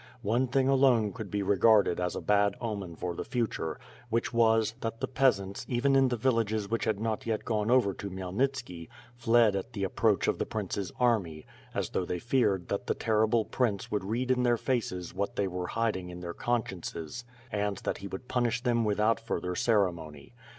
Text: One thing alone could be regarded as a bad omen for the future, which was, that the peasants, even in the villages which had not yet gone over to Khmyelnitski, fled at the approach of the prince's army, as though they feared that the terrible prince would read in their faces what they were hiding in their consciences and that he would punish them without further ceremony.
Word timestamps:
One 0.23 0.47
thing 0.47 0.67
alone 0.67 1.13
could 1.13 1.29
be 1.29 1.43
regarded 1.43 1.99
as 1.99 2.15
a 2.15 2.21
bad 2.21 2.55
omen 2.59 2.95
for 2.95 3.13
the 3.13 3.23
future, 3.23 3.79
which 4.09 4.33
was, 4.33 4.73
that 4.81 4.99
the 4.99 5.07
peasants, 5.07 5.63
even 5.69 5.95
in 5.95 6.07
the 6.07 6.17
villages 6.17 6.67
which 6.71 6.85
had 6.85 6.99
not 6.99 7.27
yet 7.27 7.45
gone 7.45 7.69
over 7.69 7.93
to 7.93 8.09
Khmyelnitski, 8.09 8.87
fled 9.13 9.55
at 9.55 9.73
the 9.73 9.83
approach 9.83 10.27
of 10.27 10.39
the 10.39 10.45
prince's 10.47 10.91
army, 10.99 11.45
as 11.75 11.91
though 11.91 12.03
they 12.05 12.17
feared 12.17 12.67
that 12.69 12.87
the 12.87 12.95
terrible 12.95 13.45
prince 13.45 13.91
would 13.91 14.03
read 14.03 14.31
in 14.31 14.41
their 14.41 14.57
faces 14.57 15.13
what 15.13 15.35
they 15.35 15.47
were 15.47 15.67
hiding 15.67 16.09
in 16.09 16.21
their 16.21 16.33
consciences 16.33 17.23
and 17.51 17.77
that 17.83 17.99
he 17.99 18.07
would 18.07 18.27
punish 18.27 18.63
them 18.63 18.83
without 18.83 19.19
further 19.19 19.55
ceremony. 19.55 20.33